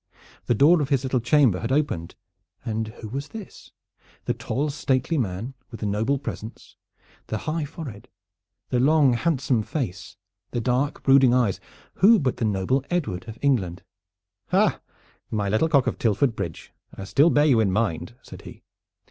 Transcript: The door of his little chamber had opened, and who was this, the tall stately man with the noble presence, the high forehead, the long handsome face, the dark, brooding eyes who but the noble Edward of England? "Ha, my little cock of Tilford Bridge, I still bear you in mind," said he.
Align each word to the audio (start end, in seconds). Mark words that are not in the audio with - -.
The 0.47 0.55
door 0.55 0.81
of 0.81 0.89
his 0.89 1.03
little 1.03 1.19
chamber 1.19 1.59
had 1.59 1.71
opened, 1.71 2.15
and 2.65 2.87
who 2.87 3.07
was 3.07 3.27
this, 3.27 3.71
the 4.25 4.33
tall 4.33 4.71
stately 4.71 5.15
man 5.15 5.53
with 5.69 5.79
the 5.81 5.85
noble 5.85 6.17
presence, 6.17 6.75
the 7.27 7.37
high 7.37 7.65
forehead, 7.65 8.09
the 8.69 8.79
long 8.79 9.13
handsome 9.13 9.61
face, 9.61 10.17
the 10.49 10.59
dark, 10.59 11.03
brooding 11.03 11.35
eyes 11.35 11.59
who 11.93 12.17
but 12.17 12.37
the 12.37 12.45
noble 12.45 12.83
Edward 12.89 13.27
of 13.27 13.37
England? 13.43 13.83
"Ha, 14.47 14.81
my 15.29 15.47
little 15.47 15.69
cock 15.69 15.85
of 15.85 15.99
Tilford 15.99 16.35
Bridge, 16.35 16.73
I 16.95 17.03
still 17.03 17.29
bear 17.29 17.45
you 17.45 17.59
in 17.59 17.71
mind," 17.71 18.15
said 18.23 18.41
he. 18.41 18.63